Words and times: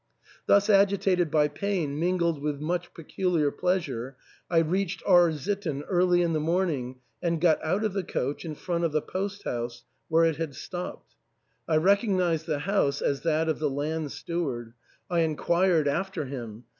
Thus 0.47 0.67
agitated 0.67 1.29
by 1.29 1.47
pain 1.47 1.99
mingled 1.99 2.41
with 2.41 2.59
much 2.59 2.91
peculiar 2.91 3.51
pleasure, 3.51 4.17
I 4.49 4.57
reached 4.57 5.03
R— 5.05 5.31
sitten 5.33 5.83
early 5.83 6.23
in 6.23 6.33
the 6.33 6.39
morning 6.39 6.95
and 7.21 7.39
got 7.39 7.63
out 7.63 7.83
of 7.83 7.93
the 7.93 8.03
coach 8.03 8.43
in 8.43 8.55
front 8.55 8.83
of 8.83 8.93
the 8.93 9.01
post 9.03 9.43
house, 9.43 9.83
where 10.07 10.25
it 10.25 10.37
had 10.37 10.55
stopped. 10.55 11.13
I 11.67 11.77
recognised 11.77 12.47
the 12.47 12.57
house 12.61 12.99
as 13.03 13.21
that 13.21 13.47
of 13.47 13.59
the 13.59 13.69
land 13.69 14.11
steward; 14.11 14.73
I 15.07 15.19
inquired 15.19 15.87
after 15.87 16.25
him. 16.25 16.63